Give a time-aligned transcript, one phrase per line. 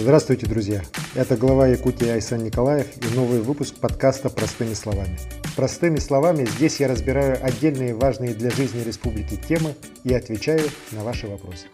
[0.00, 0.82] Здравствуйте, друзья!
[1.16, 5.18] Это глава Якутии Айсан Николаев и новый выпуск подкаста «Простыми словами».
[5.56, 9.74] Простыми словами здесь я разбираю отдельные важные для жизни республики темы
[10.04, 11.66] и отвечаю на ваши вопросы.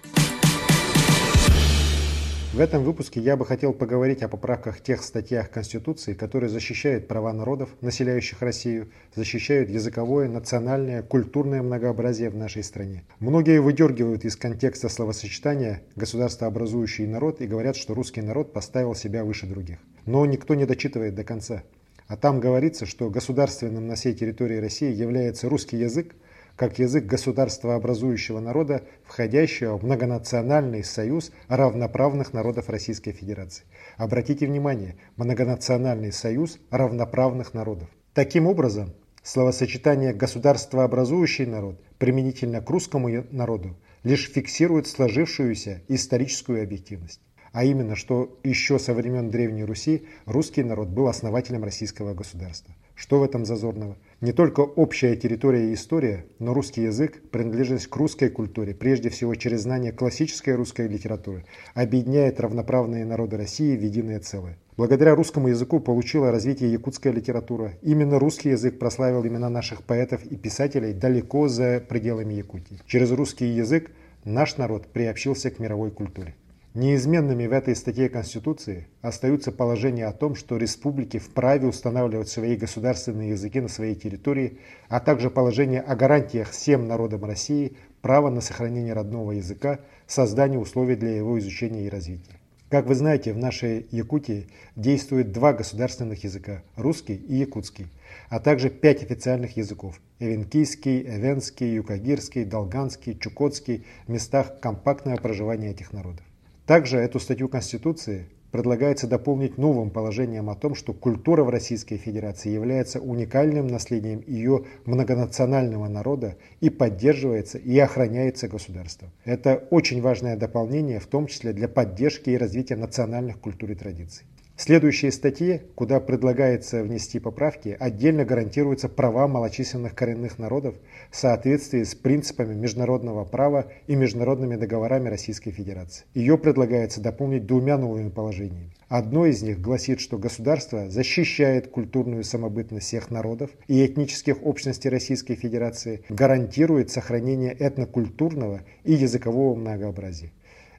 [2.55, 7.33] В этом выпуске я бы хотел поговорить о поправках тех статьях Конституции, которые защищают права
[7.33, 13.03] народов, населяющих Россию, защищают языковое, национальное, культурное многообразие в нашей стране.
[13.19, 19.47] Многие выдергивают из контекста словосочетания «государствообразующий народ» и говорят, что русский народ поставил себя выше
[19.47, 19.79] других.
[20.07, 21.65] Но никто не дочитывает до конца.
[22.07, 26.15] А там говорится, что государственным на всей территории России является русский язык,
[26.57, 33.65] как язык государства образующего народа, входящего в многонациональный союз равноправных народов Российской Федерации.
[33.97, 37.89] Обратите внимание, многонациональный союз равноправных народов.
[38.13, 47.21] Таким образом, словосочетание «государствообразующий народ» применительно к русскому народу лишь фиксирует сложившуюся историческую объективность.
[47.53, 52.75] А именно, что еще со времен Древней Руси русский народ был основателем российского государства.
[52.95, 53.97] Что в этом зазорного?
[54.21, 59.35] Не только общая территория и история, но русский язык, принадлежность к русской культуре, прежде всего
[59.35, 64.57] через знание классической русской литературы, объединяет равноправные народы России в единое целое.
[64.77, 67.73] Благодаря русскому языку получила развитие якутская литература.
[67.83, 72.81] Именно русский язык прославил имена наших поэтов и писателей далеко за пределами Якутии.
[72.87, 73.91] Через русский язык
[74.25, 76.35] наш народ приобщился к мировой культуре.
[76.75, 83.31] Неизменными в этой статье Конституции остаются положения о том, что республики вправе устанавливать свои государственные
[83.31, 84.59] языки на своей территории,
[84.89, 90.97] а также положение о гарантиях всем народам России права на сохранение родного языка, создание условий
[90.97, 92.41] для его изучения и развития.
[92.71, 97.87] Как вы знаете, в нашей Якутии действует два государственных языка– русский и якутский,
[98.31, 105.93] а также пять официальных языков– эвенкийский, эвенский, юкагирский, долганский, чукотский– в местах компактного проживания этих
[105.93, 106.25] народов.
[106.67, 112.51] Также эту статью Конституции предлагается дополнить новым положением о том, что культура в Российской Федерации
[112.51, 119.11] является уникальным наследием ее многонационального народа и поддерживается и охраняется государством.
[119.25, 124.25] Это очень важное дополнение, в том числе для поддержки и развития национальных культур и традиций.
[124.57, 130.77] В следующей статье, куда предлагается внести поправки, отдельно гарантируются права малочисленных коренных народов
[131.11, 136.05] в соответствии с принципами международного права и международными договорами Российской Федерации.
[136.15, 138.71] Ее предлагается дополнить двумя новыми положениями.
[138.89, 145.35] Одно из них гласит, что государство защищает культурную самобытность всех народов и этнических общностей Российской
[145.35, 150.31] Федерации, гарантирует сохранение этнокультурного и языкового многообразия.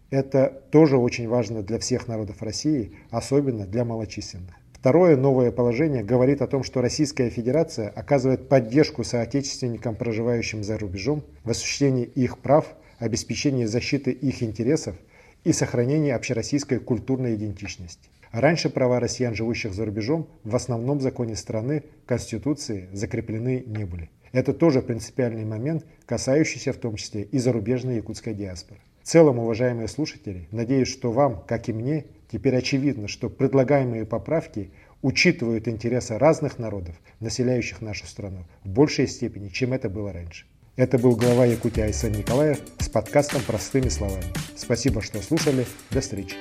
[0.09, 4.55] Это тоже очень важно для всех народов России, особенно для малочисленных.
[4.73, 11.23] Второе новое положение говорит о том, что Российская Федерация оказывает поддержку соотечественникам, проживающим за рубежом,
[11.43, 14.95] в осуществлении их прав, обеспечении защиты их интересов
[15.43, 18.09] и сохранении общероссийской культурной идентичности.
[18.31, 24.11] Раньше права россиян, живущих за рубежом, в основном законе страны, Конституции, закреплены не были.
[24.33, 28.81] Это тоже принципиальный момент, касающийся в том числе и зарубежной якутской диаспоры.
[29.05, 34.71] В целом, уважаемые слушатели, надеюсь, что вам, как и мне, теперь очевидно, что предлагаемые поправки
[35.03, 40.47] учитывают интересы разных народов, населяющих нашу страну, в большей степени, чем это было раньше.
[40.75, 44.25] Это был глава Якутии Айсан Николаев с подкастом «Простыми словами».
[44.55, 45.67] Спасибо, что слушали.
[45.91, 46.35] До встречи.